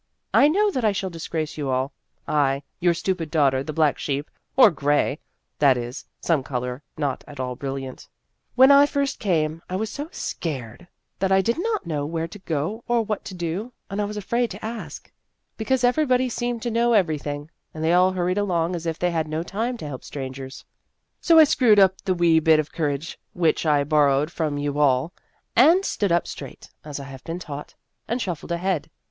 [0.33, 1.93] I know that I shall disgrace you all
[2.27, 5.19] I, your stupid daughter, the black sheep, or gray,
[5.59, 8.07] that is, some color not at all brilliant."
[8.55, 10.87] When I first came, I was so * scared'
[11.19, 14.17] that I did not know where to go or what to do, and I was
[14.17, 15.11] afraid to ask,
[15.55, 19.27] because everybody seemed to know everything, and they all hurried along as if they had
[19.27, 20.65] no time to help strangers,
[21.19, 24.07] So I screwed 196 Vassar Studies up the wee bit of courage which I bor
[24.07, 25.13] rowed from' you all,'
[25.55, 27.75] and stood up straight, as I have been taught,
[28.07, 28.89] and shuffled ahead.